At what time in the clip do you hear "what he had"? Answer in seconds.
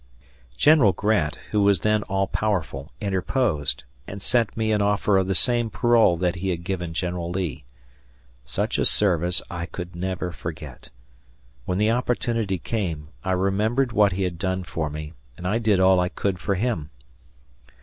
13.91-14.39